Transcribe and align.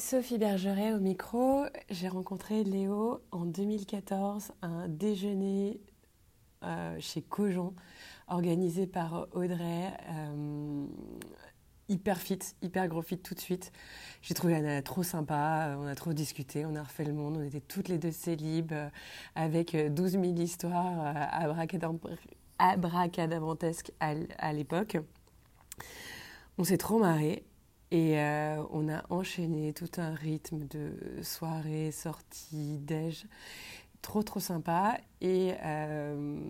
Sophie 0.00 0.38
Bergeret 0.38 0.94
au 0.94 0.98
micro. 0.98 1.66
J'ai 1.90 2.08
rencontré 2.08 2.64
Léo 2.64 3.20
en 3.32 3.44
2014 3.44 4.52
à 4.62 4.66
un 4.66 4.88
déjeuner 4.88 5.78
euh, 6.64 6.96
chez 6.98 7.20
Cojon 7.20 7.74
organisé 8.26 8.86
par 8.86 9.28
Audrey. 9.32 9.92
Euh, 10.08 10.86
hyper 11.90 12.16
fit, 12.16 12.38
hyper 12.62 12.88
gros 12.88 13.02
fit 13.02 13.18
tout 13.18 13.34
de 13.34 13.40
suite. 13.40 13.72
J'ai 14.22 14.32
trouvé 14.32 14.54
Anna 14.54 14.80
trop 14.80 15.02
sympa, 15.02 15.76
on 15.78 15.86
a 15.86 15.94
trop 15.94 16.14
discuté, 16.14 16.64
on 16.64 16.74
a 16.76 16.82
refait 16.82 17.04
le 17.04 17.12
monde, 17.12 17.36
on 17.36 17.42
était 17.42 17.60
toutes 17.60 17.88
les 17.88 17.98
deux 17.98 18.10
célibes 18.10 18.72
euh, 18.72 18.88
avec 19.34 19.76
12 19.76 20.12
000 20.12 20.24
histoires 20.24 21.14
abracadabrantesques 22.58 23.92
à, 24.00 24.14
à 24.38 24.52
l'époque. 24.54 24.96
On 26.56 26.64
s'est 26.64 26.78
trop 26.78 26.98
marré 26.98 27.44
et 27.90 28.18
euh, 28.20 28.62
on 28.70 28.88
a 28.88 29.02
enchaîné 29.10 29.72
tout 29.72 29.90
un 29.98 30.14
rythme 30.14 30.66
de 30.68 30.92
soirées, 31.22 31.90
sorties, 31.90 32.78
déj. 32.78 33.26
Trop, 34.02 34.22
trop 34.22 34.40
sympa. 34.40 34.98
Et 35.20 35.52
euh, 35.62 36.40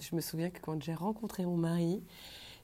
je 0.00 0.14
me 0.14 0.20
souviens 0.20 0.50
que 0.50 0.60
quand 0.60 0.82
j'ai 0.82 0.94
rencontré 0.94 1.46
mon 1.46 1.56
mari, 1.56 2.02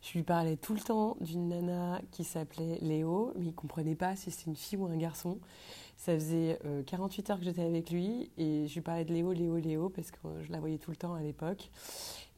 je 0.07 0.13
lui 0.13 0.23
parlais 0.23 0.57
tout 0.57 0.73
le 0.73 0.79
temps 0.79 1.17
d'une 1.21 1.49
nana 1.49 2.01
qui 2.13 2.23
s'appelait 2.23 2.79
Léo, 2.81 3.33
mais 3.37 3.47
il 3.47 3.49
ne 3.49 3.53
comprenait 3.53 3.97
pas 3.97 4.15
si 4.15 4.31
c'était 4.31 4.51
une 4.51 4.57
fille 4.57 4.79
ou 4.79 4.87
un 4.87 4.97
garçon. 4.97 5.41
Ça 5.97 6.15
faisait 6.15 6.61
48 6.87 7.29
euh, 7.29 7.33
heures 7.33 7.39
que 7.41 7.45
j'étais 7.45 7.65
avec 7.65 7.91
lui 7.91 8.31
et 8.39 8.69
je 8.69 8.75
lui 8.75 8.83
parlais 8.83 9.05
de 9.05 9.13
Léo, 9.13 9.33
Léo, 9.33 9.57
Léo, 9.57 9.89
parce 9.89 10.13
que 10.13 10.19
je 10.43 10.53
la 10.53 10.61
voyais 10.61 10.79
tout 10.79 10.91
le 10.91 10.97
temps 10.97 11.15
à 11.15 11.23
l'époque. 11.23 11.71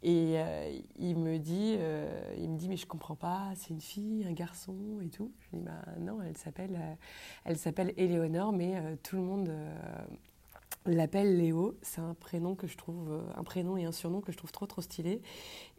Et 0.02 0.38
euh, 0.38 0.78
il 0.98 1.18
me 1.18 1.38
dit, 1.38 1.74
euh, 1.76 2.34
il 2.38 2.48
me 2.48 2.56
dit, 2.56 2.68
mais 2.70 2.76
je 2.78 2.86
comprends 2.86 3.16
pas, 3.16 3.50
c'est 3.56 3.70
une 3.70 3.82
fille, 3.82 4.24
un 4.26 4.32
garçon 4.32 4.74
et 5.02 5.08
tout. 5.08 5.32
Je 5.40 5.56
lui 5.56 5.62
dis, 5.62 5.64
bah 5.66 5.92
non, 6.00 6.22
elle 6.22 6.38
s'appelle, 6.38 6.78
elle 7.44 7.58
s'appelle 7.58 7.92
Éléonore, 7.98 8.52
mais 8.52 8.96
tout 9.02 9.16
le 9.16 9.22
monde 9.22 9.50
l'appelle 10.90 11.36
Léo. 11.36 11.78
C'est 11.82 12.00
un 12.00 12.14
prénom 12.14 12.54
que 12.54 12.66
je 12.66 12.76
trouve, 12.76 13.22
un 13.36 13.44
prénom 13.44 13.76
et 13.76 13.84
un 13.84 13.92
surnom 13.92 14.20
que 14.20 14.32
je 14.32 14.36
trouve 14.36 14.52
trop 14.52 14.66
trop 14.66 14.82
stylé. 14.82 15.22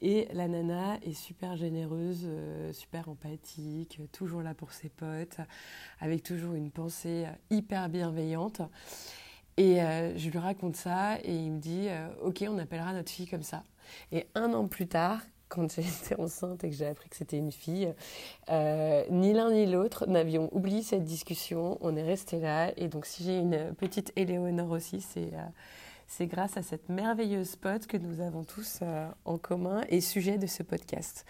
Et 0.01 0.27
la 0.33 0.47
nana 0.47 0.97
est 1.03 1.13
super 1.13 1.55
généreuse, 1.57 2.27
super 2.71 3.09
empathique, 3.09 3.99
toujours 4.11 4.41
là 4.41 4.53
pour 4.53 4.71
ses 4.71 4.89
potes, 4.89 5.37
avec 5.99 6.23
toujours 6.23 6.53
une 6.53 6.71
pensée 6.71 7.25
hyper 7.49 7.89
bienveillante. 7.89 8.61
Et 9.57 9.79
je 10.15 10.29
lui 10.29 10.39
raconte 10.39 10.77
ça 10.77 11.19
et 11.23 11.35
il 11.35 11.51
me 11.51 11.59
dit, 11.59 11.87
ok, 12.21 12.45
on 12.47 12.57
appellera 12.59 12.93
notre 12.93 13.11
fille 13.11 13.27
comme 13.27 13.43
ça. 13.43 13.63
Et 14.11 14.27
un 14.35 14.53
an 14.53 14.67
plus 14.67 14.87
tard, 14.87 15.21
quand 15.49 15.75
j'étais 15.81 16.19
enceinte 16.19 16.63
et 16.63 16.69
que 16.69 16.75
j'ai 16.75 16.87
appris 16.87 17.09
que 17.09 17.15
c'était 17.15 17.37
une 17.37 17.51
fille, 17.51 17.93
euh, 18.49 19.03
ni 19.09 19.33
l'un 19.33 19.51
ni 19.51 19.65
l'autre 19.65 20.05
n'avions 20.07 20.49
oublié 20.53 20.81
cette 20.81 21.03
discussion. 21.03 21.77
On 21.81 21.95
est 21.95 22.03
resté 22.03 22.39
là. 22.39 22.71
Et 22.77 22.87
donc, 22.87 23.05
si 23.05 23.23
j'ai 23.23 23.37
une 23.37 23.73
petite 23.75 24.13
Éléonore 24.15 24.71
aussi, 24.71 25.01
c'est 25.01 25.33
euh, 25.33 25.47
c'est 26.07 26.25
grâce 26.25 26.57
à 26.57 26.63
cette 26.63 26.89
merveilleuse 26.89 27.55
pote 27.55 27.85
que 27.85 27.95
nous 27.95 28.19
avons 28.19 28.43
tous 28.43 28.79
euh, 28.81 29.07
en 29.25 29.37
commun 29.37 29.83
et 29.89 30.01
sujet 30.01 30.39
de 30.39 30.47
ce 30.47 30.63
podcast. 30.63 31.23